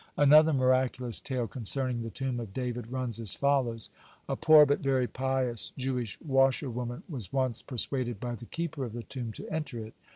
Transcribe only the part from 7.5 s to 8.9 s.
persuaded by the keeper